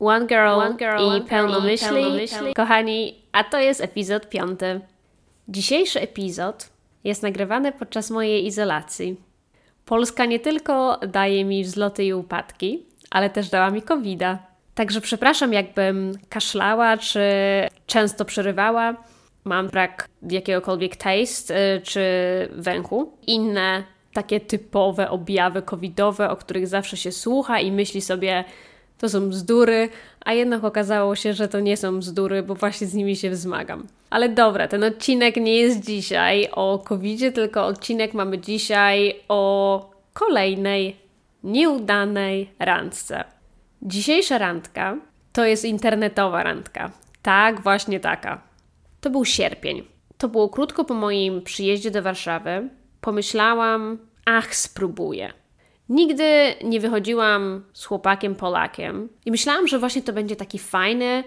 One 0.00 0.26
Girl, 0.26 0.48
One 0.48 0.76
girl 0.76 1.16
i 1.16 1.20
pełnomyśli. 1.20 1.88
pełnomyśli. 1.88 2.54
Kochani, 2.54 3.14
a 3.32 3.44
to 3.44 3.58
jest 3.58 3.80
epizod 3.80 4.28
piąty. 4.28 4.80
Dzisiejszy 5.48 6.00
epizod 6.00 6.68
jest 7.04 7.22
nagrywany 7.22 7.72
podczas 7.72 8.10
mojej 8.10 8.46
izolacji. 8.46 9.16
Polska 9.84 10.26
nie 10.26 10.40
tylko 10.40 11.00
daje 11.08 11.44
mi 11.44 11.64
wzloty 11.64 12.04
i 12.04 12.12
upadki, 12.12 12.82
ale 13.10 13.30
też 13.30 13.48
dała 13.48 13.70
mi 13.70 13.82
covid 13.82 14.20
-a. 14.20 14.36
Także 14.74 15.00
przepraszam, 15.00 15.52
jakbym 15.52 16.12
kaszlała 16.28 16.96
czy 16.96 17.20
często 17.86 18.24
przerywała. 18.24 18.94
Mam 19.44 19.68
brak 19.68 20.08
jakiegokolwiek 20.30 20.96
taste 20.96 21.74
y, 21.74 21.80
czy 21.80 22.02
węchu. 22.52 23.12
Inne 23.26 23.84
takie 24.12 24.40
typowe 24.40 25.10
objawy 25.10 25.62
covidowe, 25.62 26.30
o 26.30 26.36
których 26.36 26.66
zawsze 26.66 26.96
się 26.96 27.12
słucha 27.12 27.60
i 27.60 27.72
myśli 27.72 28.00
sobie, 28.00 28.44
to 28.98 29.08
są 29.08 29.28
bzdury, 29.28 29.88
a 30.24 30.32
jednak 30.32 30.64
okazało 30.64 31.16
się, 31.16 31.32
że 31.32 31.48
to 31.48 31.60
nie 31.60 31.76
są 31.76 31.98
bzdury, 31.98 32.42
bo 32.42 32.54
właśnie 32.54 32.86
z 32.86 32.94
nimi 32.94 33.16
się 33.16 33.30
wzmagam. 33.30 33.86
Ale 34.10 34.28
dobra, 34.28 34.68
ten 34.68 34.84
odcinek 34.84 35.36
nie 35.36 35.56
jest 35.56 35.86
dzisiaj 35.86 36.48
o 36.52 36.78
covid 36.78 37.34
tylko 37.34 37.66
odcinek 37.66 38.14
mamy 38.14 38.38
dzisiaj 38.38 39.14
o 39.28 39.90
kolejnej 40.12 40.96
nieudanej 41.44 42.50
randce. 42.58 43.24
Dzisiejsza 43.82 44.38
randka 44.38 44.96
to 45.32 45.44
jest 45.44 45.64
internetowa 45.64 46.42
randka. 46.42 46.90
Tak, 47.22 47.60
właśnie 47.60 48.00
taka. 48.00 48.42
To 49.00 49.10
był 49.10 49.24
sierpień. 49.24 49.84
To 50.18 50.28
było 50.28 50.48
krótko 50.48 50.84
po 50.84 50.94
moim 50.94 51.42
przyjeździe 51.42 51.90
do 51.90 52.02
Warszawy. 52.02 52.68
Pomyślałam, 53.00 53.98
ach, 54.24 54.54
spróbuję. 54.54 55.32
Nigdy 55.88 56.54
nie 56.64 56.80
wychodziłam 56.80 57.64
z 57.72 57.84
chłopakiem 57.84 58.34
Polakiem 58.34 59.08
i 59.26 59.30
myślałam, 59.30 59.68
że 59.68 59.78
właśnie 59.78 60.02
to 60.02 60.12
będzie 60.12 60.36
taki 60.36 60.58
fajny, 60.58 61.24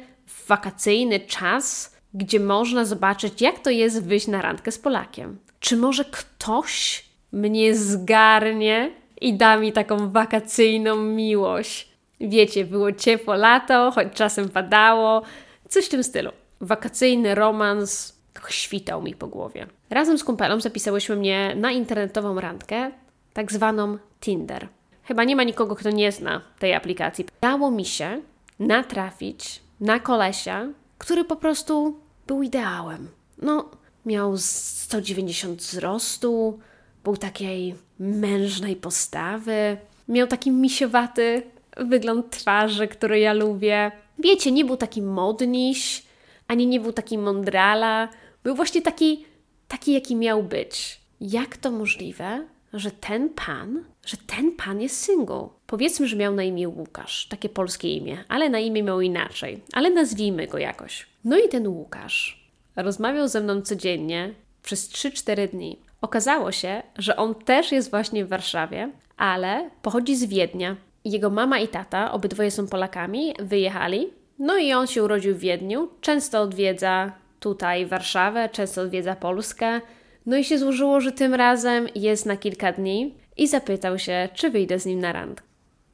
wakacyjny 0.48 1.20
czas, 1.20 1.96
gdzie 2.14 2.40
można 2.40 2.86
zobaczyć, 2.86 3.42
jak 3.42 3.60
to 3.60 3.70
jest 3.70 4.04
wyjść 4.04 4.28
na 4.28 4.42
randkę 4.42 4.72
z 4.72 4.80
Polakiem. 4.80 5.38
Czy 5.60 5.78
może 5.78 6.06
ktoś 6.06 7.06
mnie 7.32 7.76
zgarnie 7.76 8.92
i 9.22 9.34
da 9.34 9.58
mi 9.58 9.74
taką 9.74 10.12
wakacyjną 10.12 10.96
miłość? 10.96 11.92
Wiecie, 12.20 12.66
było 12.66 12.92
ciepło 12.92 13.36
lato, 13.36 13.92
choć 13.92 14.08
czasem 14.14 14.50
padało, 14.50 15.22
coś 15.70 15.86
w 15.86 15.90
tym 15.90 16.04
stylu. 16.04 16.32
Wakacyjny 16.62 17.36
romans 17.36 18.18
świtał 18.50 19.02
mi 19.02 19.16
po 19.16 19.28
głowie. 19.28 19.68
Razem 19.90 20.18
z 20.18 20.24
kumpelą 20.24 20.60
zapisałyśmy 20.60 21.16
mnie 21.16 21.56
na 21.56 21.72
internetową 21.72 22.40
randkę, 22.40 22.92
tak 23.34 23.52
zwaną 23.52 23.98
Tinder. 24.22 24.68
Chyba 25.04 25.24
nie 25.24 25.36
ma 25.36 25.44
nikogo, 25.44 25.76
kto 25.76 25.90
nie 25.90 26.12
zna 26.12 26.42
tej 26.60 26.74
aplikacji. 26.74 27.26
Dało 27.42 27.72
mi 27.72 27.86
się 27.86 28.22
natrafić 28.60 29.62
na 29.80 30.00
kolesia, 30.00 30.68
który 30.98 31.26
po 31.26 31.36
prostu 31.36 32.00
był 32.28 32.44
ideałem. 32.44 33.08
No, 33.42 33.70
miał 34.06 34.38
190 34.38 35.60
wzrostu, 35.60 36.60
był 37.04 37.18
takiej 37.18 37.76
mężnej 38.00 38.76
postawy, 38.76 39.78
miał 40.08 40.28
taki 40.28 40.52
misiowaty 40.52 41.44
wygląd 41.78 42.30
twarzy, 42.30 42.88
który 42.88 43.20
ja 43.20 43.34
lubię. 43.34 43.92
Wiecie, 44.20 44.52
nie 44.52 44.66
był 44.66 44.78
taki 44.78 45.02
modniś, 45.02 46.04
ani 46.48 46.68
nie 46.68 46.80
był 46.80 46.94
taki 46.94 47.18
mądrala. 47.18 48.10
Był 48.44 48.56
właśnie 48.56 48.82
taki, 48.82 49.26
taki 49.68 49.94
jaki 49.94 50.16
miał 50.16 50.44
być. 50.44 51.02
Jak 51.22 51.58
to 51.58 51.72
możliwe, 51.72 52.46
że 52.74 52.92
ten 52.92 53.30
pan, 53.30 53.84
że 54.06 54.18
ten 54.18 54.52
pan 54.52 54.82
jest 54.82 55.06
single? 55.06 55.48
Powiedzmy, 55.68 56.08
że 56.08 56.16
miał 56.16 56.36
na 56.36 56.44
imię 56.44 56.70
Łukasz, 56.70 57.28
takie 57.28 57.50
polskie 57.50 57.96
imię, 57.96 58.24
ale 58.28 58.50
na 58.50 58.60
imię 58.60 58.84
miał 58.84 59.02
inaczej, 59.02 59.60
ale 59.74 59.90
nazwijmy 59.90 60.48
go 60.48 60.58
jakoś. 60.58 61.08
No 61.24 61.38
i 61.38 61.50
ten 61.50 61.68
Łukasz 61.68 62.48
rozmawiał 62.76 63.28
ze 63.28 63.42
mną 63.42 63.62
codziennie 63.62 64.34
przez 64.64 64.90
3-4 64.90 65.48
dni. 65.48 65.78
Okazało 66.02 66.52
się, 66.52 66.84
że 66.98 67.16
on 67.16 67.36
też 67.36 67.72
jest 67.72 67.90
właśnie 67.90 68.26
w 68.26 68.30
Warszawie, 68.30 68.92
ale 69.18 69.70
pochodzi 69.82 70.16
z 70.16 70.24
Wiednia. 70.26 70.76
Jego 71.06 71.30
mama 71.30 71.60
i 71.60 71.68
tata, 71.68 72.12
obydwoje 72.12 72.52
są 72.52 72.68
Polakami, 72.68 73.34
wyjechali. 73.40 74.08
No 74.40 74.58
i 74.58 74.74
on 74.74 74.88
się 74.88 75.04
urodził 75.04 75.36
w 75.36 75.40
Wiedniu. 75.40 75.90
Często 76.02 76.42
odwiedza 76.42 77.12
tutaj 77.40 77.86
Warszawę, 77.86 78.50
często 78.50 78.82
odwiedza 78.82 79.16
Polskę. 79.16 79.82
No 80.26 80.38
i 80.38 80.44
się 80.44 80.58
złożyło, 80.58 81.02
że 81.02 81.12
tym 81.12 81.34
razem 81.34 81.88
jest 81.96 82.26
na 82.26 82.38
kilka 82.38 82.72
dni 82.72 83.16
i 83.38 83.48
zapytał 83.48 84.00
się, 84.00 84.30
czy 84.34 84.50
wyjdę 84.50 84.80
z 84.80 84.86
nim 84.86 85.00
na 85.00 85.14
randkę. 85.14 85.44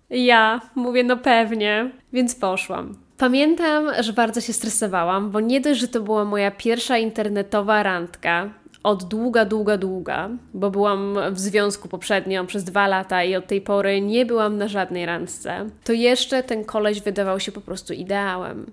Ja 0.10 0.62
mówię, 0.76 1.04
no 1.04 1.18
pewnie, 1.18 1.92
więc 2.14 2.36
poszłam. 2.36 2.98
Pamiętam, 3.18 3.88
że 4.00 4.14
bardzo 4.14 4.42
się 4.42 4.54
stresowałam, 4.54 5.32
bo 5.32 5.40
nie 5.40 5.62
dość, 5.62 5.80
że 5.80 5.88
to 5.88 6.02
była 6.02 6.26
moja 6.26 6.52
pierwsza 6.52 6.98
internetowa 6.98 7.84
randka, 7.84 8.50
od 8.84 9.04
długa, 9.04 9.46
długa, 9.46 9.78
długa, 9.78 10.30
bo 10.54 10.72
byłam 10.72 11.18
w 11.32 11.40
związku 11.40 11.88
poprzednio 11.88 12.46
przez 12.46 12.64
dwa 12.64 12.88
lata 12.88 13.24
i 13.24 13.36
od 13.36 13.48
tej 13.48 13.62
pory 13.62 14.02
nie 14.02 14.26
byłam 14.26 14.58
na 14.58 14.68
żadnej 14.68 15.06
randce, 15.06 15.70
to 15.84 15.94
jeszcze 15.94 16.44
ten 16.44 16.66
koleś 16.66 17.02
wydawał 17.02 17.40
się 17.40 17.52
po 17.52 17.62
prostu 17.62 17.94
ideałem. 17.94 18.72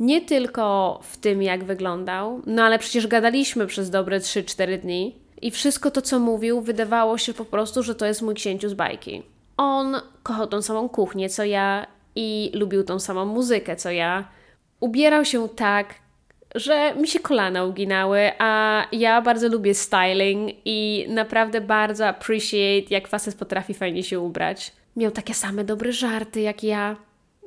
Nie 0.00 0.20
tylko 0.20 0.98
w 1.02 1.16
tym, 1.16 1.42
jak 1.42 1.64
wyglądał, 1.64 2.42
no 2.46 2.62
ale 2.62 2.78
przecież 2.78 3.06
gadaliśmy 3.06 3.66
przez 3.66 3.90
dobre 3.90 4.18
3-4 4.18 4.78
dni 4.78 5.16
i 5.42 5.50
wszystko 5.50 5.90
to, 5.90 6.02
co 6.02 6.18
mówił, 6.18 6.60
wydawało 6.60 7.18
się 7.18 7.34
po 7.34 7.44
prostu, 7.44 7.82
że 7.82 7.94
to 7.94 8.06
jest 8.06 8.22
mój 8.22 8.34
księciu 8.34 8.68
z 8.68 8.74
bajki. 8.74 9.22
On 9.56 9.96
kochał 10.22 10.46
tą 10.46 10.62
samą 10.62 10.88
kuchnię, 10.88 11.28
co 11.28 11.44
ja 11.44 11.86
i 12.16 12.50
lubił 12.54 12.84
tą 12.84 12.98
samą 12.98 13.26
muzykę, 13.26 13.76
co 13.76 13.90
ja. 13.90 14.28
Ubierał 14.80 15.24
się 15.24 15.48
tak, 15.48 15.94
że 16.54 16.94
mi 16.94 17.08
się 17.08 17.20
kolana 17.20 17.64
uginały, 17.64 18.30
a 18.38 18.82
ja 18.92 19.22
bardzo 19.22 19.48
lubię 19.48 19.74
styling 19.74 20.50
i 20.64 21.06
naprawdę 21.08 21.60
bardzo 21.60 22.06
appreciate, 22.06 22.86
jak 22.90 23.08
facet 23.08 23.34
potrafi 23.34 23.74
fajnie 23.74 24.02
się 24.02 24.20
ubrać. 24.20 24.72
Miał 24.96 25.10
takie 25.10 25.34
same 25.34 25.64
dobre 25.64 25.92
żarty 25.92 26.40
jak 26.40 26.64
ja. 26.64 26.96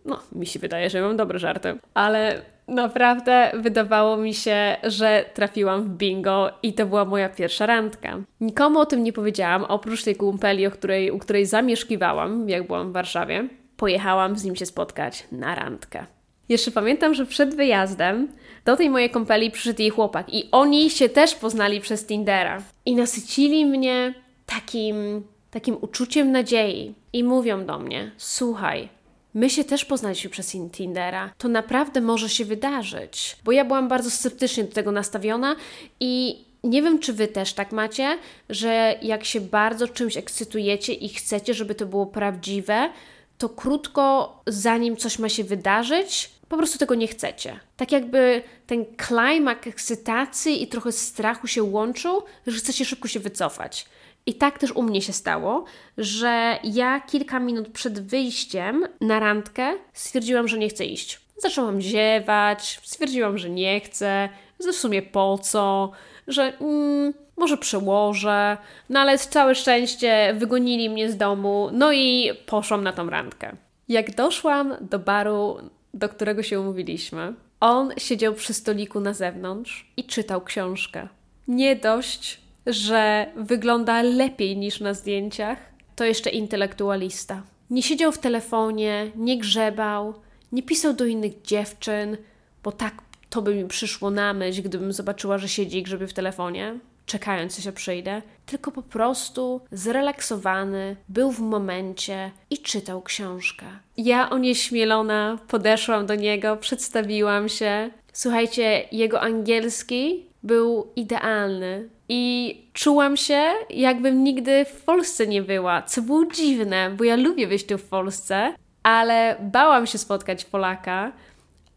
No, 0.05 0.19
mi 0.31 0.45
się 0.45 0.59
wydaje, 0.59 0.89
że 0.89 1.01
mam 1.01 1.17
dobre 1.17 1.39
żarty, 1.39 1.75
ale 1.93 2.41
naprawdę 2.67 3.51
wydawało 3.53 4.17
mi 4.17 4.33
się, 4.33 4.77
że 4.83 5.25
trafiłam 5.33 5.83
w 5.83 5.89
bingo 5.89 6.51
i 6.63 6.73
to 6.73 6.85
była 6.85 7.05
moja 7.05 7.29
pierwsza 7.29 7.65
randka. 7.65 8.17
Nikomu 8.41 8.79
o 8.79 8.85
tym 8.85 9.03
nie 9.03 9.13
powiedziałam, 9.13 9.63
oprócz 9.63 10.03
tej 10.03 10.15
kumpeli, 10.15 10.67
o 10.67 10.71
której, 10.71 11.11
u 11.11 11.19
której 11.19 11.45
zamieszkiwałam, 11.45 12.49
jak 12.49 12.67
byłam 12.67 12.89
w 12.89 12.93
Warszawie. 12.93 13.47
Pojechałam 13.77 14.37
z 14.37 14.43
nim 14.43 14.55
się 14.55 14.65
spotkać 14.65 15.27
na 15.31 15.55
randkę. 15.55 16.05
Jeszcze 16.49 16.71
pamiętam, 16.71 17.13
że 17.13 17.25
przed 17.25 17.55
wyjazdem 17.55 18.27
do 18.65 18.77
tej 18.77 18.89
mojej 18.89 19.09
kąpeli 19.09 19.51
przyszedł 19.51 19.81
jej 19.81 19.89
chłopak 19.89 20.33
i 20.33 20.49
oni 20.51 20.89
się 20.89 21.09
też 21.09 21.35
poznali 21.35 21.81
przez 21.81 22.05
Tindera. 22.05 22.61
I 22.85 22.95
nasycili 22.95 23.65
mnie 23.65 24.13
takim, 24.45 25.23
takim 25.51 25.77
uczuciem 25.81 26.31
nadziei. 26.31 26.93
I 27.13 27.23
mówią 27.23 27.65
do 27.65 27.79
mnie, 27.79 28.11
słuchaj, 28.17 28.89
My 29.33 29.49
się 29.49 29.63
też 29.63 29.85
poznaliśmy 29.85 30.29
przez 30.29 30.55
Tindera. 30.71 31.33
To 31.37 31.47
naprawdę 31.47 32.01
może 32.01 32.29
się 32.29 32.45
wydarzyć. 32.45 33.37
Bo 33.43 33.51
ja 33.51 33.65
byłam 33.65 33.87
bardzo 33.87 34.09
sceptycznie 34.09 34.63
do 34.63 34.73
tego 34.73 34.91
nastawiona 34.91 35.55
i 35.99 36.43
nie 36.63 36.81
wiem, 36.81 36.99
czy 36.99 37.13
wy 37.13 37.27
też 37.27 37.53
tak 37.53 37.71
macie, 37.71 38.17
że 38.49 38.95
jak 39.01 39.25
się 39.25 39.41
bardzo 39.41 39.87
czymś 39.87 40.17
ekscytujecie 40.17 40.93
i 40.93 41.09
chcecie, 41.09 41.53
żeby 41.53 41.75
to 41.75 41.85
było 41.85 42.05
prawdziwe, 42.05 42.89
to 43.37 43.49
krótko 43.49 44.39
zanim 44.47 44.97
coś 44.97 45.19
ma 45.19 45.29
się 45.29 45.43
wydarzyć, 45.43 46.29
po 46.49 46.57
prostu 46.57 46.77
tego 46.77 46.95
nie 46.95 47.07
chcecie. 47.07 47.59
Tak 47.77 47.91
jakby 47.91 48.41
ten 48.67 48.85
klimaks 48.85 49.67
ekscytacji 49.67 50.63
i 50.63 50.67
trochę 50.67 50.91
strachu 50.91 51.47
się 51.47 51.63
łączył, 51.63 52.23
że 52.47 52.57
chcecie 52.57 52.85
szybko 52.85 53.07
się 53.07 53.19
wycofać. 53.19 53.85
I 54.25 54.33
tak 54.33 54.59
też 54.59 54.71
u 54.71 54.83
mnie 54.83 55.01
się 55.01 55.13
stało, 55.13 55.65
że 55.97 56.59
ja 56.63 56.99
kilka 56.99 57.39
minut 57.39 57.67
przed 57.67 58.07
wyjściem 58.07 58.87
na 59.01 59.19
randkę 59.19 59.73
stwierdziłam, 59.93 60.47
że 60.47 60.57
nie 60.57 60.69
chcę 60.69 60.85
iść. 60.85 61.21
Zaczęłam 61.37 61.81
ziewać, 61.81 62.79
stwierdziłam, 62.83 63.37
że 63.37 63.49
nie 63.49 63.79
chcę, 63.79 64.29
że 64.65 64.71
w 64.71 64.75
sumie 64.75 65.01
po 65.01 65.37
co, 65.37 65.91
że 66.27 66.57
mm, 66.61 67.13
może 67.37 67.57
przełożę, 67.57 68.57
no 68.89 68.99
ale 68.99 69.17
całe 69.17 69.55
szczęście 69.55 70.33
wygonili 70.37 70.89
mnie 70.89 71.11
z 71.11 71.17
domu, 71.17 71.69
no 71.71 71.91
i 71.91 72.31
poszłam 72.45 72.83
na 72.83 72.93
tą 72.93 73.09
randkę. 73.09 73.55
Jak 73.89 74.15
doszłam 74.15 74.75
do 74.81 74.99
baru 74.99 75.57
do 75.93 76.09
którego 76.09 76.43
się 76.43 76.59
umówiliśmy, 76.59 77.33
on 77.59 77.91
siedział 77.97 78.33
przy 78.33 78.53
stoliku 78.53 78.99
na 78.99 79.13
zewnątrz 79.13 79.91
i 79.97 80.03
czytał 80.03 80.41
książkę. 80.41 81.07
Nie 81.47 81.75
dość, 81.75 82.41
że 82.65 83.31
wygląda 83.35 84.01
lepiej 84.01 84.57
niż 84.57 84.79
na 84.79 84.93
zdjęciach, 84.93 85.57
to 85.95 86.05
jeszcze 86.05 86.29
intelektualista. 86.29 87.43
Nie 87.69 87.83
siedział 87.83 88.11
w 88.11 88.17
telefonie, 88.17 89.11
nie 89.15 89.37
grzebał, 89.37 90.13
nie 90.51 90.63
pisał 90.63 90.93
do 90.93 91.05
innych 91.05 91.41
dziewczyn, 91.41 92.17
bo 92.63 92.71
tak 92.71 92.93
to 93.29 93.41
by 93.41 93.55
mi 93.55 93.67
przyszło 93.67 94.11
na 94.11 94.33
myśl, 94.33 94.61
gdybym 94.61 94.93
zobaczyła, 94.93 95.37
że 95.37 95.49
siedzi 95.49 95.77
i 95.77 95.83
grzebie 95.83 96.07
w 96.07 96.13
telefonie. 96.13 96.79
czekając, 97.05 97.57
aż 97.57 97.63
się 97.63 97.71
przyjdę, 97.71 98.21
tylko 98.45 98.71
po 98.71 98.81
prostu 98.81 99.61
zrelaksowany, 99.71 100.95
był 101.09 101.31
w 101.31 101.39
momencie 101.39 102.31
i 102.49 102.57
czytał 102.57 103.01
książkę. 103.01 103.65
Ja 103.97 104.29
onieśmielona 104.29 105.39
podeszłam 105.47 106.05
do 106.05 106.15
niego, 106.15 106.57
przedstawiłam 106.57 107.49
się. 107.49 107.89
Słuchajcie, 108.13 108.83
jego 108.91 109.21
angielski 109.21 110.25
był 110.43 110.91
idealny. 110.95 111.89
I 112.09 112.61
czułam 112.73 113.17
się, 113.17 113.43
jakbym 113.69 114.23
nigdy 114.23 114.65
w 114.65 114.83
Polsce 114.83 115.27
nie 115.27 115.41
była, 115.41 115.81
co 115.81 116.01
było 116.01 116.25
dziwne, 116.25 116.89
bo 116.97 117.03
ja 117.03 117.15
lubię 117.15 117.47
być 117.47 117.65
tu 117.65 117.77
w 117.77 117.83
Polsce, 117.83 118.53
ale 118.83 119.37
bałam 119.41 119.87
się 119.87 119.97
spotkać 119.97 120.45
Polaka, 120.45 121.11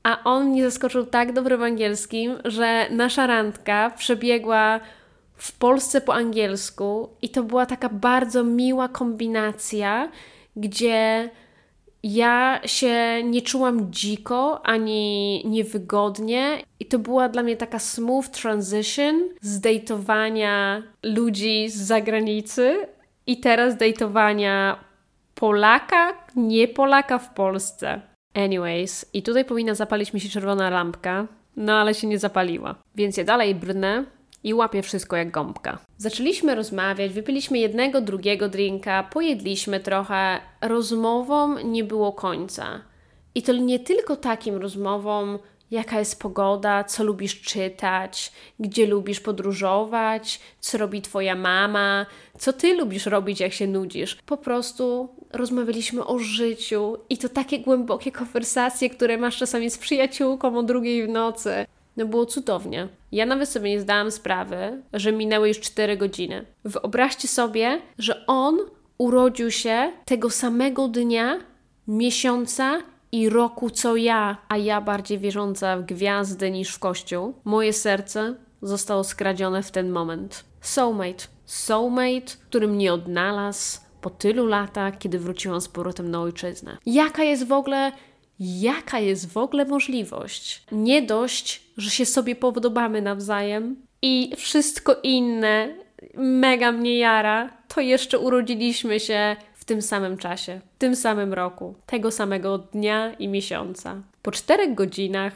a 0.02 0.24
on 0.24 0.46
mnie 0.46 0.64
zaskoczył 0.64 1.06
tak 1.06 1.32
dobrym 1.32 1.62
angielskim, 1.62 2.38
że 2.44 2.86
nasza 2.90 3.26
randka 3.26 3.90
przebiegła 3.90 4.80
w 5.36 5.58
Polsce 5.58 6.00
po 6.00 6.14
angielsku 6.14 7.08
i 7.22 7.28
to 7.28 7.42
była 7.42 7.66
taka 7.66 7.88
bardzo 7.88 8.44
miła 8.44 8.88
kombinacja, 8.88 10.10
gdzie 10.56 11.30
ja 12.14 12.60
się 12.64 13.22
nie 13.24 13.42
czułam 13.42 13.92
dziko 13.92 14.66
ani 14.66 15.42
niewygodnie 15.44 16.62
i 16.80 16.86
to 16.86 16.98
była 16.98 17.28
dla 17.28 17.42
mnie 17.42 17.56
taka 17.56 17.78
smooth 17.78 18.24
transition 18.24 19.28
z 19.40 19.60
dejtowania 19.60 20.82
ludzi 21.02 21.68
z 21.68 21.76
zagranicy 21.76 22.86
i 23.26 23.40
teraz 23.40 23.76
dejtowania 23.76 24.84
Polaka, 25.34 26.12
nie 26.36 26.68
Polaka 26.68 27.18
w 27.18 27.34
Polsce. 27.34 28.00
Anyways, 28.34 29.06
i 29.12 29.22
tutaj 29.22 29.44
powinna 29.44 29.74
zapalić 29.74 30.12
mi 30.12 30.20
się 30.20 30.28
czerwona 30.28 30.70
lampka, 30.70 31.26
no 31.56 31.72
ale 31.72 31.94
się 31.94 32.06
nie 32.06 32.18
zapaliła. 32.18 32.74
Więc 32.94 33.16
ja 33.16 33.24
dalej 33.24 33.54
brnę 33.54 34.04
i 34.46 34.54
łapię 34.54 34.82
wszystko 34.82 35.16
jak 35.16 35.30
gąbka. 35.30 35.78
Zaczęliśmy 35.96 36.54
rozmawiać, 36.54 37.12
wypiliśmy 37.12 37.58
jednego, 37.58 38.00
drugiego 38.00 38.48
drinka, 38.48 39.02
pojedliśmy 39.02 39.80
trochę. 39.80 40.40
Rozmowom 40.60 41.58
nie 41.64 41.84
było 41.84 42.12
końca. 42.12 42.80
I 43.34 43.42
to 43.42 43.52
nie 43.52 43.78
tylko 43.78 44.16
takim 44.16 44.56
rozmowom, 44.56 45.38
jaka 45.70 45.98
jest 45.98 46.20
pogoda, 46.20 46.84
co 46.84 47.04
lubisz 47.04 47.40
czytać, 47.40 48.32
gdzie 48.60 48.86
lubisz 48.86 49.20
podróżować, 49.20 50.40
co 50.60 50.78
robi 50.78 51.02
Twoja 51.02 51.34
mama, 51.34 52.06
co 52.38 52.52
Ty 52.52 52.74
lubisz 52.74 53.06
robić, 53.06 53.40
jak 53.40 53.52
się 53.52 53.66
nudzisz. 53.66 54.14
Po 54.14 54.36
prostu 54.36 55.08
rozmawialiśmy 55.32 56.06
o 56.06 56.18
życiu 56.18 56.96
i 57.08 57.18
to 57.18 57.28
takie 57.28 57.58
głębokie 57.58 58.12
konwersacje, 58.12 58.90
które 58.90 59.18
masz 59.18 59.38
czasami 59.38 59.70
z 59.70 59.78
przyjaciółką 59.78 60.58
o 60.58 60.62
drugiej 60.62 61.06
w 61.06 61.08
nocy. 61.08 61.66
No 61.96 62.06
było 62.06 62.26
cudownie. 62.26 62.88
Ja 63.12 63.26
nawet 63.26 63.48
sobie 63.48 63.70
nie 63.70 63.80
zdałam 63.80 64.10
sprawy, 64.10 64.82
że 64.92 65.12
minęły 65.12 65.48
już 65.48 65.60
4 65.60 65.96
godziny. 65.96 66.44
Wyobraźcie 66.64 67.28
sobie, 67.28 67.80
że 67.98 68.26
on 68.26 68.58
urodził 68.98 69.50
się 69.50 69.92
tego 70.04 70.30
samego 70.30 70.88
dnia, 70.88 71.38
miesiąca 71.88 72.78
i 73.12 73.28
roku 73.28 73.70
co 73.70 73.96
ja, 73.96 74.36
a 74.48 74.56
ja 74.56 74.80
bardziej 74.80 75.18
wierząca 75.18 75.76
w 75.76 75.84
gwiazdy 75.84 76.50
niż 76.50 76.74
w 76.74 76.78
kościół. 76.78 77.34
Moje 77.44 77.72
serce 77.72 78.34
zostało 78.62 79.04
skradzione 79.04 79.62
w 79.62 79.70
ten 79.70 79.90
moment. 79.90 80.44
Soulmate. 80.60 81.24
Soulmate, 81.46 82.36
który 82.48 82.68
mnie 82.68 82.92
odnalazł 82.92 83.80
po 84.00 84.10
tylu 84.10 84.46
latach, 84.46 84.98
kiedy 84.98 85.18
wróciłam 85.18 85.60
z 85.60 85.68
powrotem 85.68 86.10
na 86.10 86.20
ojczyznę. 86.20 86.76
Jaka 86.86 87.24
jest 87.24 87.46
w 87.46 87.52
ogóle 87.52 87.92
jaka 88.40 88.98
jest 88.98 89.32
w 89.32 89.36
ogóle 89.36 89.64
możliwość. 89.64 90.62
Nie 90.72 91.02
dość, 91.02 91.62
że 91.76 91.90
się 91.90 92.06
sobie 92.06 92.36
podobamy 92.36 93.02
nawzajem 93.02 93.76
i 94.02 94.32
wszystko 94.36 94.96
inne 95.02 95.74
mega 96.14 96.72
mnie 96.72 96.98
jara, 96.98 97.50
to 97.68 97.80
jeszcze 97.80 98.18
urodziliśmy 98.18 99.00
się 99.00 99.36
w 99.54 99.64
tym 99.64 99.82
samym 99.82 100.16
czasie, 100.16 100.60
w 100.74 100.78
tym 100.78 100.96
samym 100.96 101.34
roku, 101.34 101.74
tego 101.86 102.10
samego 102.10 102.58
dnia 102.58 103.12
i 103.12 103.28
miesiąca. 103.28 104.02
Po 104.22 104.30
czterech 104.30 104.74
godzinach 104.74 105.32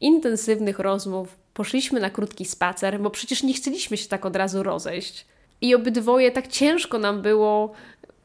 intensywnych 0.00 0.78
rozmów 0.78 1.36
poszliśmy 1.54 2.00
na 2.00 2.10
krótki 2.10 2.44
spacer, 2.44 3.00
bo 3.00 3.10
przecież 3.10 3.42
nie 3.42 3.54
chcieliśmy 3.54 3.96
się 3.96 4.08
tak 4.08 4.26
od 4.26 4.36
razu 4.36 4.62
rozejść. 4.62 5.26
I 5.60 5.74
obydwoje 5.74 6.30
tak 6.30 6.48
ciężko 6.48 6.98
nam 6.98 7.22
było 7.22 7.72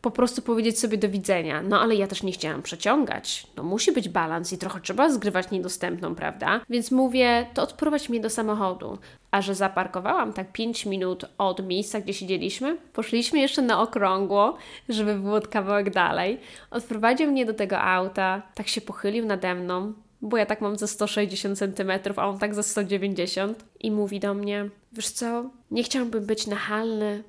po 0.01 0.11
prostu 0.11 0.41
powiedzieć 0.41 0.79
sobie 0.79 0.97
do 0.97 1.09
widzenia. 1.09 1.61
No 1.61 1.81
ale 1.81 1.95
ja 1.95 2.07
też 2.07 2.23
nie 2.23 2.31
chciałam 2.31 2.61
przeciągać. 2.61 3.47
No 3.57 3.63
musi 3.63 3.91
być 3.91 4.09
balans 4.09 4.53
i 4.53 4.57
trochę 4.57 4.81
trzeba 4.81 5.09
zgrywać 5.09 5.51
niedostępną, 5.51 6.15
prawda? 6.15 6.61
Więc 6.69 6.91
mówię, 6.91 7.45
to 7.53 7.63
odprowadź 7.63 8.09
mnie 8.09 8.19
do 8.19 8.29
samochodu. 8.29 8.97
A 9.31 9.41
że 9.41 9.55
zaparkowałam 9.55 10.33
tak 10.33 10.51
5 10.51 10.85
minut 10.85 11.25
od 11.37 11.67
miejsca, 11.67 12.01
gdzie 12.01 12.13
siedzieliśmy, 12.13 12.77
poszliśmy 12.93 13.39
jeszcze 13.39 13.61
na 13.61 13.81
okrągło, 13.81 14.57
żeby 14.89 15.15
było 15.15 15.41
kawałek 15.41 15.89
dalej. 15.89 16.39
Odprowadził 16.71 17.31
mnie 17.31 17.45
do 17.45 17.53
tego 17.53 17.81
auta, 17.81 18.41
tak 18.55 18.67
się 18.67 18.81
pochylił 18.81 19.25
nade 19.25 19.55
mną, 19.55 19.93
bo 20.21 20.37
ja 20.37 20.45
tak 20.45 20.61
mam 20.61 20.77
ze 20.77 20.87
160 20.87 21.57
cm, 21.59 21.91
a 22.15 22.27
on 22.27 22.39
tak 22.39 22.55
za 22.55 22.63
190 22.63 23.65
i 23.79 23.91
mówi 23.91 24.19
do 24.19 24.33
mnie, 24.33 24.69
wiesz 24.93 25.09
co, 25.09 25.49
nie 25.71 25.83
chciałbym 25.83 26.25
być 26.25 26.47
nachalny, 26.47 27.23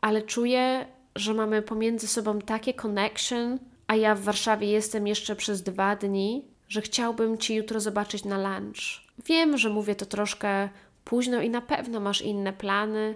ale 0.00 0.22
czuję, 0.22 0.86
że 1.18 1.34
mamy 1.34 1.62
pomiędzy 1.62 2.08
sobą 2.08 2.38
takie 2.38 2.74
connection, 2.74 3.58
a 3.86 3.96
ja 3.96 4.14
w 4.14 4.20
Warszawie 4.20 4.68
jestem 4.68 5.06
jeszcze 5.06 5.36
przez 5.36 5.62
dwa 5.62 5.96
dni, 5.96 6.44
że 6.68 6.80
chciałbym 6.80 7.38
Ci 7.38 7.54
jutro 7.54 7.80
zobaczyć 7.80 8.24
na 8.24 8.58
lunch. 8.58 8.78
Wiem, 9.26 9.58
że 9.58 9.70
mówię 9.70 9.94
to 9.94 10.06
troszkę 10.06 10.68
późno 11.04 11.40
i 11.40 11.50
na 11.50 11.60
pewno 11.60 12.00
masz 12.00 12.22
inne 12.22 12.52
plany, 12.52 13.14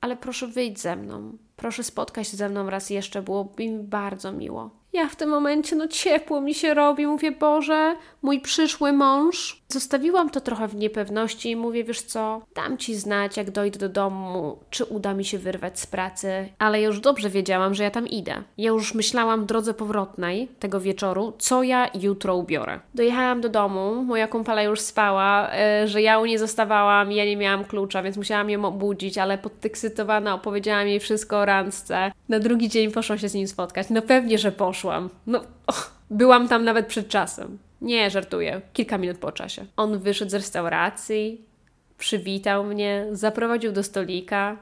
ale 0.00 0.16
proszę 0.16 0.46
wyjdź 0.46 0.80
ze 0.80 0.96
mną. 0.96 1.38
Proszę 1.56 1.84
spotkać 1.84 2.28
się 2.28 2.36
ze 2.36 2.48
mną 2.48 2.70
raz 2.70 2.90
jeszcze, 2.90 3.22
byłoby 3.22 3.68
mi 3.68 3.78
bardzo 3.78 4.32
miło. 4.32 4.70
Ja 4.96 5.08
w 5.08 5.16
tym 5.16 5.28
momencie, 5.28 5.76
no 5.76 5.88
ciepło 5.88 6.40
mi 6.40 6.54
się 6.54 6.74
robi, 6.74 7.06
mówię, 7.06 7.32
Boże, 7.32 7.96
mój 8.22 8.40
przyszły 8.40 8.92
mąż. 8.92 9.62
Zostawiłam 9.68 10.30
to 10.30 10.40
trochę 10.40 10.68
w 10.68 10.76
niepewności 10.76 11.50
i 11.50 11.56
mówię, 11.56 11.84
wiesz 11.84 12.02
co, 12.02 12.42
dam 12.54 12.78
Ci 12.78 12.94
znać, 12.94 13.36
jak 13.36 13.50
dojdę 13.50 13.78
do 13.78 13.88
domu, 13.88 14.58
czy 14.70 14.84
uda 14.84 15.14
mi 15.14 15.24
się 15.24 15.38
wyrwać 15.38 15.80
z 15.80 15.86
pracy, 15.86 16.48
ale 16.58 16.80
ja 16.80 16.86
już 16.86 17.00
dobrze 17.00 17.30
wiedziałam, 17.30 17.74
że 17.74 17.82
ja 17.82 17.90
tam 17.90 18.08
idę. 18.08 18.42
Ja 18.58 18.68
już 18.68 18.94
myślałam 18.94 19.42
w 19.42 19.46
drodze 19.46 19.74
powrotnej 19.74 20.48
tego 20.58 20.80
wieczoru, 20.80 21.32
co 21.38 21.62
ja 21.62 21.90
jutro 22.02 22.36
ubiorę. 22.36 22.80
Dojechałam 22.94 23.40
do 23.40 23.48
domu, 23.48 24.02
moja 24.02 24.28
kumpala 24.28 24.62
już 24.62 24.80
spała, 24.80 25.50
yy, 25.80 25.88
że 25.88 26.02
ja 26.02 26.18
u 26.18 26.26
niej 26.26 26.38
zostawałam, 26.38 27.12
ja 27.12 27.24
nie 27.24 27.36
miałam 27.36 27.64
klucza, 27.64 28.02
więc 28.02 28.16
musiałam 28.16 28.50
ją 28.50 28.64
obudzić, 28.64 29.18
ale 29.18 29.38
podekscytowana 29.38 30.34
opowiedziałam 30.34 30.88
jej 30.88 31.00
wszystko 31.00 31.38
o 31.38 31.44
randce. 31.44 32.12
Na 32.28 32.38
drugi 32.38 32.68
dzień 32.68 32.90
poszłam 32.90 33.18
się 33.18 33.28
z 33.28 33.34
nim 33.34 33.48
spotkać. 33.48 33.86
No 33.90 34.02
pewnie, 34.02 34.38
że 34.38 34.52
poszłam. 34.52 34.85
No, 35.26 35.40
oh, 35.66 35.90
byłam 36.10 36.48
tam 36.48 36.64
nawet 36.64 36.86
przed 36.86 37.08
czasem. 37.08 37.58
Nie, 37.80 38.10
żartuję. 38.10 38.60
Kilka 38.72 38.98
minut 38.98 39.18
po 39.18 39.32
czasie. 39.32 39.66
On 39.76 39.98
wyszedł 39.98 40.30
z 40.30 40.34
restauracji, 40.34 41.44
przywitał 41.98 42.64
mnie, 42.64 43.06
zaprowadził 43.12 43.72
do 43.72 43.82
stolika. 43.82 44.56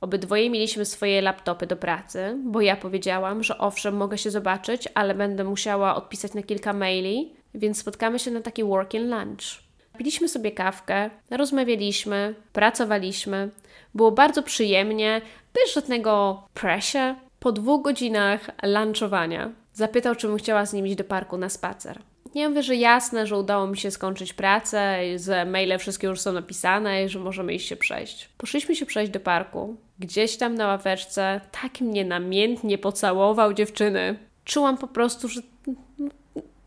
Obydwoje 0.00 0.50
mieliśmy 0.50 0.84
swoje 0.84 1.22
laptopy 1.22 1.66
do 1.66 1.76
pracy, 1.76 2.38
bo 2.44 2.60
ja 2.60 2.76
powiedziałam, 2.76 3.42
że 3.42 3.58
owszem, 3.58 3.96
mogę 3.96 4.18
się 4.18 4.30
zobaczyć, 4.30 4.88
ale 4.94 5.14
będę 5.14 5.44
musiała 5.44 5.96
odpisać 5.96 6.34
na 6.34 6.42
kilka 6.42 6.72
maili, 6.72 7.34
więc 7.54 7.78
spotkamy 7.78 8.18
się 8.18 8.30
na 8.30 8.40
taki 8.40 8.64
working 8.64 9.10
lunch. 9.10 9.70
Piliśmy 9.98 10.28
sobie 10.28 10.52
kawkę, 10.52 11.10
rozmawialiśmy, 11.30 12.34
pracowaliśmy. 12.52 13.50
Było 13.94 14.12
bardzo 14.12 14.42
przyjemnie, 14.42 15.20
bez 15.54 15.74
żadnego 15.74 16.42
pressure. 16.54 17.14
Po 17.40 17.52
dwóch 17.52 17.82
godzinach 17.82 18.50
lunchowania 18.62 19.52
zapytał, 19.80 20.14
czy 20.14 20.28
bym 20.28 20.36
chciała 20.36 20.66
z 20.66 20.72
nim 20.72 20.86
iść 20.86 20.96
do 20.96 21.04
parku 21.04 21.36
na 21.36 21.48
spacer. 21.48 21.98
Nie 22.34 22.48
mówię, 22.48 22.62
że 22.62 22.76
jasne, 22.76 23.26
że 23.26 23.38
udało 23.38 23.66
mi 23.66 23.76
się 23.76 23.90
skończyć 23.90 24.32
pracę, 24.32 24.98
że 25.18 25.44
maile 25.44 25.78
wszystkie 25.78 26.06
już 26.06 26.20
są 26.20 26.32
napisane 26.32 27.04
i 27.04 27.08
że 27.08 27.18
możemy 27.18 27.54
iść 27.54 27.68
się 27.68 27.76
przejść. 27.76 28.28
Poszliśmy 28.38 28.76
się 28.76 28.86
przejść 28.86 29.12
do 29.12 29.20
parku. 29.20 29.76
Gdzieś 29.98 30.36
tam 30.36 30.54
na 30.54 30.66
ławeczce 30.66 31.40
tak 31.62 31.80
mnie 31.80 32.04
namiętnie 32.04 32.78
pocałował 32.78 33.54
dziewczyny. 33.54 34.18
Czułam 34.44 34.78
po 34.78 34.86
prostu, 34.86 35.28
że 35.28 35.40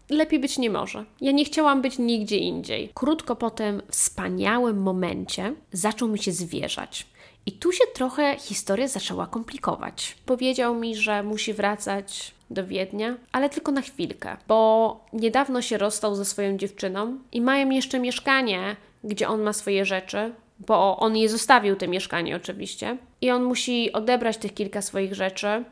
lepiej 0.09 0.39
być 0.39 0.57
nie 0.57 0.69
może. 0.69 1.05
Ja 1.21 1.31
nie 1.31 1.45
chciałam 1.45 1.81
być 1.81 1.99
nigdzie 1.99 2.37
indziej. 2.37 2.89
Krótko 2.93 3.35
po 3.35 3.49
tym 3.49 3.81
wspaniałym 3.89 4.81
momencie 4.81 5.53
zaczął 5.71 6.07
mi 6.07 6.19
się 6.19 6.31
zwierzać. 6.31 7.05
I 7.45 7.51
tu 7.51 7.71
się 7.71 7.83
trochę 7.93 8.37
historia 8.39 8.87
zaczęła 8.87 9.27
komplikować. 9.27 10.15
Powiedział 10.25 10.75
mi, 10.75 10.95
że 10.95 11.23
musi 11.23 11.53
wracać 11.53 12.31
do 12.53 12.67
Wiednia, 12.67 13.15
ale 13.31 13.49
tylko 13.49 13.71
na 13.71 13.81
chwilkę, 13.81 14.37
bo 14.47 14.99
niedawno 15.13 15.61
się 15.61 15.77
rozstał 15.77 16.15
ze 16.15 16.25
swoją 16.25 16.57
dziewczyną 16.57 17.17
i 17.31 17.41
mają 17.41 17.69
jeszcze 17.69 17.99
mieszkanie, 17.99 18.75
gdzie 19.03 19.27
on 19.27 19.41
ma 19.41 19.53
swoje 19.53 19.85
rzeczy, 19.85 20.33
bo 20.59 20.97
on 20.97 21.17
je 21.17 21.29
zostawił, 21.29 21.75
te 21.75 21.87
mieszkanie 21.87 22.35
oczywiście, 22.35 22.97
i 23.21 23.31
on 23.31 23.43
musi 23.43 23.93
odebrać 23.93 24.37
tych 24.37 24.53
kilka 24.53 24.81
swoich 24.81 25.15
rzeczy, 25.15 25.63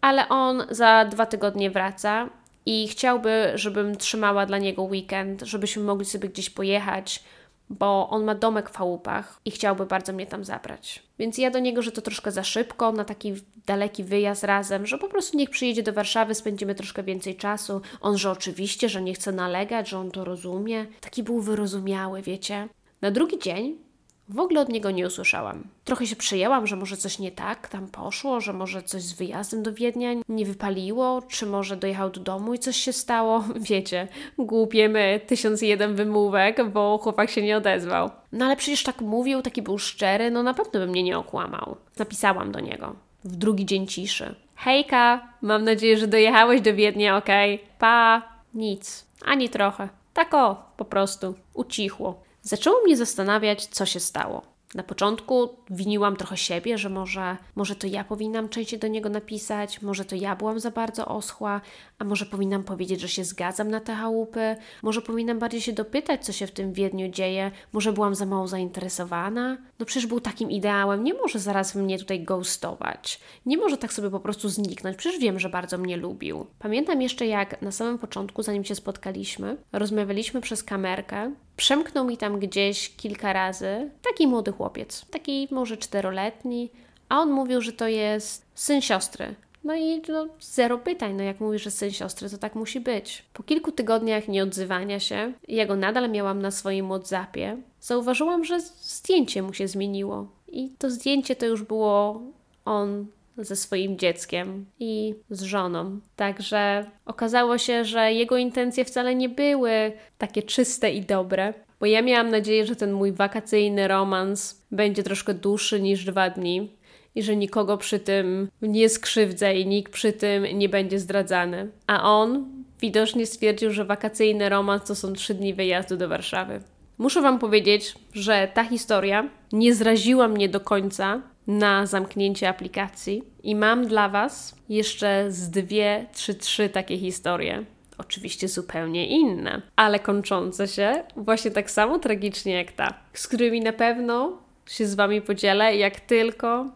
ale 0.00 0.28
on 0.28 0.62
za 0.70 1.04
dwa 1.04 1.26
tygodnie 1.26 1.70
wraca 1.70 2.28
i 2.66 2.88
chciałby, 2.88 3.52
żebym 3.54 3.96
trzymała 3.96 4.46
dla 4.46 4.58
niego 4.58 4.82
weekend, 4.82 5.42
żebyśmy 5.42 5.82
mogli 5.82 6.06
sobie 6.06 6.28
gdzieś 6.28 6.50
pojechać, 6.50 7.22
bo 7.70 8.08
on 8.10 8.24
ma 8.24 8.34
domek 8.34 8.70
w 8.70 8.76
chałupach 8.76 9.40
i 9.44 9.50
chciałby 9.50 9.86
bardzo 9.86 10.12
mnie 10.12 10.26
tam 10.26 10.44
zabrać. 10.44 11.02
Więc 11.18 11.38
ja 11.38 11.50
do 11.50 11.58
niego, 11.58 11.82
że 11.82 11.92
to 11.92 12.02
troszkę 12.02 12.32
za 12.32 12.44
szybko, 12.44 12.92
na 12.92 13.04
taki 13.04 13.34
daleki 13.66 14.04
wyjazd 14.04 14.44
razem, 14.44 14.86
że 14.86 14.98
po 14.98 15.08
prostu 15.08 15.36
niech 15.36 15.50
przyjedzie 15.50 15.82
do 15.82 15.92
Warszawy, 15.92 16.34
spędzimy 16.34 16.74
troszkę 16.74 17.02
więcej 17.02 17.36
czasu. 17.36 17.80
On, 18.00 18.18
że 18.18 18.30
oczywiście, 18.30 18.88
że 18.88 19.02
nie 19.02 19.14
chce 19.14 19.32
nalegać, 19.32 19.88
że 19.88 19.98
on 19.98 20.10
to 20.10 20.24
rozumie. 20.24 20.86
Taki 21.00 21.22
był 21.22 21.40
wyrozumiały, 21.40 22.22
wiecie. 22.22 22.68
Na 23.00 23.10
drugi 23.10 23.38
dzień 23.38 23.85
w 24.28 24.40
ogóle 24.40 24.60
od 24.60 24.68
niego 24.68 24.90
nie 24.90 25.06
usłyszałam. 25.06 25.64
Trochę 25.84 26.06
się 26.06 26.16
przejęłam, 26.16 26.66
że 26.66 26.76
może 26.76 26.96
coś 26.96 27.18
nie 27.18 27.32
tak 27.32 27.68
tam 27.68 27.88
poszło, 27.88 28.40
że 28.40 28.52
może 28.52 28.82
coś 28.82 29.02
z 29.02 29.12
wyjazdem 29.12 29.62
do 29.62 29.72
Wiednia 29.72 30.10
nie 30.28 30.46
wypaliło, 30.46 31.22
czy 31.28 31.46
może 31.46 31.76
dojechał 31.76 32.10
do 32.10 32.20
domu 32.20 32.54
i 32.54 32.58
coś 32.58 32.76
się 32.76 32.92
stało. 32.92 33.44
Wiecie, 33.70 34.08
głupiemy 34.38 35.20
tysiąc 35.26 35.62
jeden 35.62 35.94
wymówek, 35.94 36.70
bo 36.70 36.98
chłopak 37.02 37.30
się 37.30 37.42
nie 37.42 37.56
odezwał. 37.56 38.10
No 38.32 38.44
ale 38.44 38.56
przecież 38.56 38.82
tak 38.82 39.00
mówił, 39.00 39.42
taki 39.42 39.62
był 39.62 39.78
szczery, 39.78 40.30
no 40.30 40.42
na 40.42 40.54
pewno 40.54 40.80
by 40.80 40.86
mnie 40.86 41.02
nie 41.02 41.18
okłamał. 41.18 41.76
Napisałam 41.98 42.52
do 42.52 42.60
niego 42.60 42.96
w 43.24 43.36
drugi 43.36 43.66
dzień 43.66 43.86
ciszy. 43.86 44.34
Hejka, 44.56 45.28
mam 45.42 45.64
nadzieję, 45.64 45.98
że 45.98 46.06
dojechałeś 46.06 46.60
do 46.60 46.74
Wiednia, 46.74 47.16
okej? 47.16 47.54
Okay? 47.54 47.66
Pa! 47.78 48.22
Nic. 48.54 49.06
Ani 49.24 49.48
trochę. 49.48 49.88
Tak 50.14 50.34
o, 50.34 50.72
po 50.76 50.84
prostu. 50.84 51.34
Ucichło. 51.54 52.25
Zaczęło 52.46 52.80
mnie 52.84 52.96
zastanawiać, 52.96 53.66
co 53.66 53.86
się 53.86 54.00
stało. 54.00 54.42
Na 54.74 54.82
początku 54.82 55.48
winiłam 55.70 56.16
trochę 56.16 56.36
siebie, 56.36 56.78
że 56.78 56.88
może, 56.88 57.36
może 57.56 57.76
to 57.76 57.86
ja 57.86 58.04
powinnam 58.04 58.48
częściej 58.48 58.78
do 58.78 58.88
niego 58.88 59.08
napisać, 59.08 59.82
może 59.82 60.04
to 60.04 60.16
ja 60.16 60.36
byłam 60.36 60.60
za 60.60 60.70
bardzo 60.70 61.06
oschła, 61.06 61.60
a 61.98 62.04
może 62.04 62.26
powinnam 62.26 62.64
powiedzieć, 62.64 63.00
że 63.00 63.08
się 63.08 63.24
zgadzam 63.24 63.70
na 63.70 63.80
te 63.80 63.94
chałupy, 63.94 64.56
może 64.82 65.02
powinnam 65.02 65.38
bardziej 65.38 65.60
się 65.60 65.72
dopytać, 65.72 66.24
co 66.24 66.32
się 66.32 66.46
w 66.46 66.50
tym 66.50 66.72
Wiedniu 66.72 67.08
dzieje, 67.08 67.50
może 67.72 67.92
byłam 67.92 68.14
za 68.14 68.26
mało 68.26 68.48
zainteresowana. 68.48 69.58
No 69.78 69.86
przecież 69.86 70.06
był 70.06 70.20
takim 70.20 70.50
ideałem, 70.50 71.04
nie 71.04 71.14
może 71.14 71.38
zaraz 71.38 71.74
mnie 71.74 71.98
tutaj 71.98 72.24
ghostować, 72.24 73.20
nie 73.46 73.56
może 73.56 73.76
tak 73.76 73.92
sobie 73.92 74.10
po 74.10 74.20
prostu 74.20 74.48
zniknąć, 74.48 74.96
przecież 74.96 75.20
wiem, 75.20 75.38
że 75.38 75.48
bardzo 75.48 75.78
mnie 75.78 75.96
lubił. 75.96 76.46
Pamiętam 76.58 77.02
jeszcze 77.02 77.26
jak 77.26 77.62
na 77.62 77.72
samym 77.72 77.98
początku, 77.98 78.42
zanim 78.42 78.64
się 78.64 78.74
spotkaliśmy, 78.74 79.56
rozmawialiśmy 79.72 80.40
przez 80.40 80.62
kamerkę 80.62 81.32
Przemknął 81.56 82.04
mi 82.04 82.16
tam 82.16 82.38
gdzieś 82.38 82.96
kilka 82.96 83.32
razy 83.32 83.90
taki 84.02 84.26
młody 84.26 84.52
chłopiec, 84.52 85.04
taki 85.10 85.48
może 85.50 85.76
czteroletni, 85.76 86.70
a 87.08 87.20
on 87.20 87.30
mówił, 87.30 87.60
że 87.60 87.72
to 87.72 87.88
jest 87.88 88.46
syn 88.54 88.80
siostry. 88.80 89.34
No 89.64 89.74
i 89.74 90.02
no, 90.08 90.26
zero 90.40 90.78
pytań, 90.78 91.14
no 91.14 91.22
jak 91.22 91.40
mówisz, 91.40 91.62
że 91.62 91.70
syn 91.70 91.90
siostry, 91.90 92.30
to 92.30 92.38
tak 92.38 92.54
musi 92.54 92.80
być. 92.80 93.24
Po 93.32 93.42
kilku 93.42 93.72
tygodniach 93.72 94.28
nieodzywania 94.28 95.00
się, 95.00 95.32
ja 95.48 95.66
go 95.66 95.76
nadal 95.76 96.10
miałam 96.10 96.42
na 96.42 96.50
swoim 96.50 96.86
WhatsAppie, 96.86 97.56
zauważyłam, 97.80 98.44
że 98.44 98.60
zdjęcie 98.60 99.42
mu 99.42 99.52
się 99.52 99.68
zmieniło. 99.68 100.28
I 100.48 100.70
to 100.78 100.90
zdjęcie 100.90 101.36
to 101.36 101.46
już 101.46 101.62
było 101.62 102.22
on 102.64 103.06
ze 103.38 103.56
swoim 103.56 103.98
dzieckiem 103.98 104.66
i 104.80 105.14
z 105.30 105.42
żoną. 105.42 106.00
Także 106.16 106.90
okazało 107.06 107.58
się, 107.58 107.84
że 107.84 108.12
jego 108.12 108.36
intencje 108.36 108.84
wcale 108.84 109.14
nie 109.14 109.28
były 109.28 109.92
takie 110.18 110.42
czyste 110.42 110.90
i 110.90 111.02
dobre. 111.02 111.54
Bo 111.80 111.86
ja 111.86 112.02
miałam 112.02 112.30
nadzieję, 112.30 112.66
że 112.66 112.76
ten 112.76 112.92
mój 112.92 113.12
wakacyjny 113.12 113.88
romans 113.88 114.66
będzie 114.70 115.02
troszkę 115.02 115.34
dłuższy 115.34 115.80
niż 115.80 116.04
dwa 116.04 116.30
dni 116.30 116.76
i 117.14 117.22
że 117.22 117.36
nikogo 117.36 117.76
przy 117.76 117.98
tym 117.98 118.48
nie 118.62 118.88
skrzywdzę 118.88 119.54
i 119.54 119.66
nikt 119.66 119.92
przy 119.92 120.12
tym 120.12 120.58
nie 120.58 120.68
będzie 120.68 120.98
zdradzany. 120.98 121.70
A 121.86 122.02
on 122.02 122.48
widocznie 122.80 123.26
stwierdził, 123.26 123.70
że 123.70 123.84
wakacyjny 123.84 124.48
romans 124.48 124.84
to 124.84 124.94
są 124.94 125.12
trzy 125.12 125.34
dni 125.34 125.54
wyjazdu 125.54 125.96
do 125.96 126.08
Warszawy. 126.08 126.60
Muszę 126.98 127.22
Wam 127.22 127.38
powiedzieć, 127.38 127.94
że 128.12 128.48
ta 128.54 128.64
historia 128.64 129.28
nie 129.52 129.74
zraziła 129.74 130.28
mnie 130.28 130.48
do 130.48 130.60
końca, 130.60 131.22
na 131.46 131.86
zamknięcie 131.86 132.48
aplikacji. 132.48 133.22
I 133.42 133.56
mam 133.56 133.86
dla 133.86 134.08
Was 134.08 134.56
jeszcze 134.68 135.32
z 135.32 135.50
dwie, 135.50 136.06
trzy, 136.12 136.34
trzy 136.34 136.68
takie 136.68 136.98
historie. 136.98 137.64
Oczywiście 137.98 138.48
zupełnie 138.48 139.06
inne, 139.06 139.62
ale 139.76 139.98
kończące 139.98 140.68
się 140.68 141.04
właśnie 141.16 141.50
tak 141.50 141.70
samo 141.70 141.98
tragicznie 141.98 142.52
jak 142.52 142.72
ta, 142.72 142.94
z 143.12 143.28
którymi 143.28 143.60
na 143.60 143.72
pewno 143.72 144.38
się 144.66 144.86
z 144.86 144.94
Wami 144.94 145.22
podzielę, 145.22 145.76
jak 145.76 146.00
tylko 146.00 146.66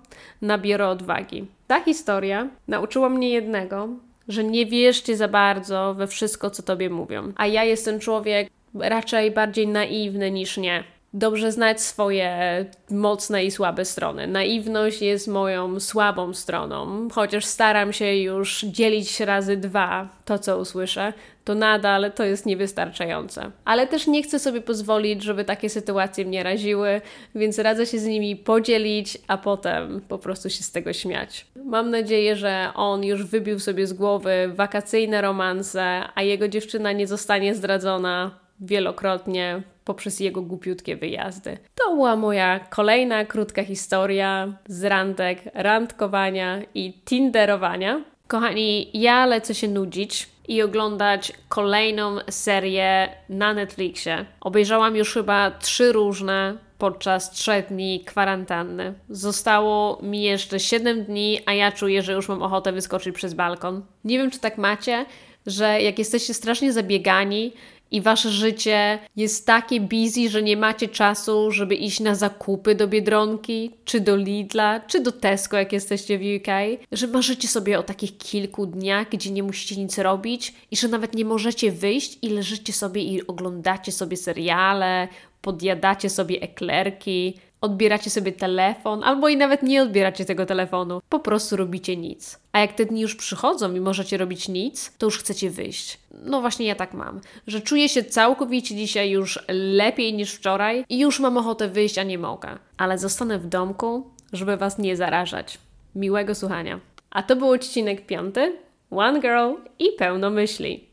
nabiorę 0.42 0.88
odwagi. 0.88 1.46
Ta 1.66 1.84
historia 1.84 2.48
nauczyła 2.68 3.08
mnie 3.08 3.30
jednego, 3.30 3.88
że 4.28 4.44
nie 4.44 4.66
wierzcie 4.66 5.16
za 5.16 5.28
bardzo 5.28 5.94
we 5.94 6.06
wszystko, 6.06 6.50
co 6.50 6.62
Tobie 6.62 6.90
mówią. 6.90 7.32
A 7.36 7.46
ja 7.46 7.64
jestem 7.64 8.00
człowiek 8.00 8.50
raczej 8.74 9.30
bardziej 9.30 9.68
naiwny 9.68 10.30
niż 10.30 10.56
nie 10.56 10.84
dobrze 11.12 11.52
znać 11.52 11.80
swoje 11.80 12.64
mocne 12.90 13.44
i 13.44 13.50
słabe 13.50 13.84
strony. 13.84 14.26
Naiwność 14.26 15.02
jest 15.02 15.28
moją 15.28 15.80
słabą 15.80 16.34
stroną, 16.34 17.08
chociaż 17.12 17.44
staram 17.44 17.92
się 17.92 18.16
już 18.16 18.60
dzielić 18.60 19.20
razy 19.20 19.56
dwa 19.56 20.08
to, 20.24 20.38
co 20.38 20.58
usłyszę, 20.58 21.12
to 21.44 21.54
nadal 21.54 22.12
to 22.14 22.24
jest 22.24 22.46
niewystarczające. 22.46 23.50
Ale 23.64 23.86
też 23.86 24.06
nie 24.06 24.22
chcę 24.22 24.38
sobie 24.38 24.60
pozwolić, 24.60 25.22
żeby 25.22 25.44
takie 25.44 25.68
sytuacje 25.68 26.24
mnie 26.24 26.42
raziły, 26.42 27.00
więc 27.34 27.58
radzę 27.58 27.86
się 27.86 27.98
z 27.98 28.06
nimi 28.06 28.36
podzielić, 28.36 29.18
a 29.28 29.38
potem 29.38 30.00
po 30.08 30.18
prostu 30.18 30.50
się 30.50 30.62
z 30.62 30.72
tego 30.72 30.92
śmiać. 30.92 31.46
Mam 31.64 31.90
nadzieję, 31.90 32.36
że 32.36 32.70
on 32.74 33.04
już 33.04 33.24
wybił 33.24 33.58
sobie 33.58 33.86
z 33.86 33.92
głowy 33.92 34.52
wakacyjne 34.54 35.20
romanse, 35.20 36.02
a 36.14 36.22
jego 36.22 36.48
dziewczyna 36.48 36.92
nie 36.92 37.06
zostanie 37.06 37.54
zdradzona 37.54 38.40
wielokrotnie 38.60 39.62
poprzez 39.90 40.20
jego 40.20 40.42
głupiutkie 40.42 40.96
wyjazdy. 40.96 41.58
To 41.74 41.94
była 41.94 42.16
moja 42.16 42.60
kolejna 42.60 43.24
krótka 43.24 43.64
historia 43.64 44.52
z 44.66 44.84
randek, 44.84 45.38
randkowania 45.54 46.62
i 46.74 46.92
tinderowania. 47.04 48.04
Kochani, 48.26 48.90
ja 48.94 49.26
lecę 49.26 49.54
się 49.54 49.68
nudzić 49.68 50.28
i 50.48 50.62
oglądać 50.62 51.32
kolejną 51.48 52.16
serię 52.30 53.08
na 53.28 53.54
Netflixie. 53.54 54.26
Obejrzałam 54.40 54.96
już 54.96 55.14
chyba 55.14 55.50
trzy 55.50 55.92
różne 55.92 56.56
podczas 56.78 57.30
trzech 57.30 57.66
dni 57.66 58.04
kwarantanny. 58.06 58.94
Zostało 59.08 59.98
mi 60.02 60.22
jeszcze 60.22 60.60
7 60.60 61.04
dni, 61.04 61.40
a 61.46 61.52
ja 61.52 61.72
czuję, 61.72 62.02
że 62.02 62.12
już 62.12 62.28
mam 62.28 62.42
ochotę 62.42 62.72
wyskoczyć 62.72 63.14
przez 63.14 63.34
balkon. 63.34 63.82
Nie 64.04 64.18
wiem, 64.18 64.30
czy 64.30 64.40
tak 64.40 64.58
macie, 64.58 65.06
że 65.46 65.82
jak 65.82 65.98
jesteście 65.98 66.34
strasznie 66.34 66.72
zabiegani 66.72 67.52
i 67.90 68.00
wasze 68.00 68.30
życie 68.30 68.98
jest 69.16 69.46
takie 69.46 69.80
busy, 69.80 70.28
że 70.28 70.42
nie 70.42 70.56
macie 70.56 70.88
czasu, 70.88 71.50
żeby 71.50 71.74
iść 71.74 72.00
na 72.00 72.14
zakupy 72.14 72.74
do 72.74 72.88
Biedronki, 72.88 73.70
czy 73.84 74.00
do 74.00 74.16
Lidla, 74.16 74.80
czy 74.80 75.00
do 75.00 75.12
Tesco, 75.12 75.56
jak 75.56 75.72
jesteście 75.72 76.18
w 76.18 76.22
UK, 76.22 76.48
że 76.92 77.06
marzycie 77.06 77.48
sobie 77.48 77.78
o 77.78 77.82
takich 77.82 78.18
kilku 78.18 78.66
dniach, 78.66 79.08
gdzie 79.08 79.30
nie 79.30 79.42
musicie 79.42 79.80
nic 79.80 79.98
robić 79.98 80.54
i 80.70 80.76
że 80.76 80.88
nawet 80.88 81.14
nie 81.14 81.24
możecie 81.24 81.72
wyjść 81.72 82.18
i 82.22 82.28
leżycie 82.28 82.72
sobie 82.72 83.02
i 83.02 83.26
oglądacie 83.26 83.92
sobie 83.92 84.16
seriale, 84.16 85.08
podjadacie 85.42 86.10
sobie 86.10 86.40
eklerki, 86.40 87.34
odbieracie 87.60 88.10
sobie 88.10 88.32
telefon, 88.32 89.04
albo 89.04 89.28
i 89.28 89.36
nawet 89.36 89.62
nie 89.62 89.82
odbieracie 89.82 90.24
tego 90.24 90.46
telefonu, 90.46 91.00
po 91.08 91.20
prostu 91.20 91.56
robicie 91.56 91.96
nic. 91.96 92.38
A 92.52 92.60
jak 92.60 92.72
te 92.72 92.84
dni 92.84 93.00
już 93.00 93.16
przychodzą 93.16 93.74
i 93.74 93.80
możecie 93.80 94.16
robić 94.16 94.48
nic, 94.48 94.92
to 94.98 95.06
już 95.06 95.18
chcecie 95.18 95.50
wyjść. 95.50 95.98
No 96.24 96.40
właśnie 96.40 96.66
ja 96.66 96.74
tak 96.74 96.94
mam, 96.94 97.20
że 97.46 97.60
czuję 97.60 97.88
się 97.88 98.04
całkowicie 98.04 98.76
dzisiaj 98.76 99.10
już 99.10 99.38
lepiej 99.48 100.14
niż 100.14 100.32
wczoraj 100.32 100.84
i 100.88 100.98
już 100.98 101.20
mam 101.20 101.36
ochotę 101.36 101.68
wyjść, 101.68 101.98
a 101.98 102.02
nie 102.02 102.18
mogę. 102.18 102.58
Ale 102.76 102.98
zostanę 102.98 103.38
w 103.38 103.46
domku, 103.46 104.10
żeby 104.32 104.56
Was 104.56 104.78
nie 104.78 104.96
zarażać. 104.96 105.58
Miłego 105.94 106.34
słuchania. 106.34 106.80
A 107.10 107.22
to 107.22 107.36
był 107.36 107.50
odcinek 107.50 108.06
piąty. 108.06 108.56
One 108.90 109.20
Girl 109.20 109.54
i 109.78 109.86
pełno 109.98 110.30
myśli. 110.30 110.84